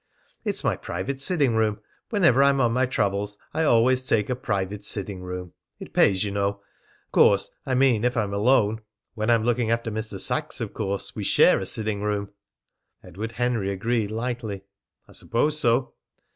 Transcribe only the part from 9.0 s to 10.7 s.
When I'm looking after Mr. Sachs,